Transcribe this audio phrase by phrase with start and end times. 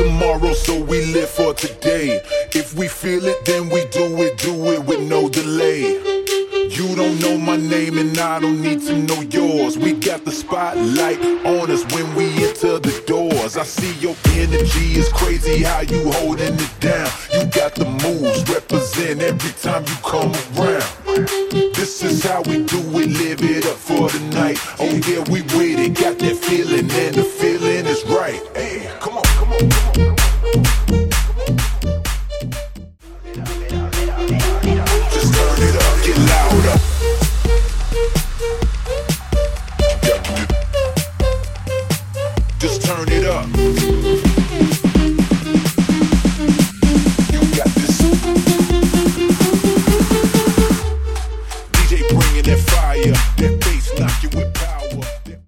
[0.00, 2.22] tomorrow, so we live for today.
[3.00, 5.92] Feel it, then we do it, do it with no delay.
[6.68, 9.78] You don't know my name, and I don't need to know yours.
[9.78, 13.56] We got the spotlight on us when we enter the doors.
[13.56, 17.08] I see your energy is crazy, how you holding it down.
[17.32, 20.84] You got the moves, represent every time you come around.
[21.72, 24.58] This is how we do it, live it up for the night.
[24.78, 27.49] Oh yeah, we with it, got that feeling, and the feeling
[42.90, 44.79] turn it up.